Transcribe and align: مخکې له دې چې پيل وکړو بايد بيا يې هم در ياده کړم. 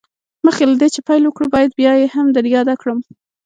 مخکې 0.45 0.65
له 0.71 0.75
دې 0.81 0.87
چې 0.93 0.99
پيل 1.07 1.23
وکړو 1.25 1.51
بايد 1.55 1.71
بيا 1.79 1.93
يې 1.99 2.07
هم 2.15 2.27
در 2.35 2.45
ياده 2.55 2.75
کړم. 2.81 2.99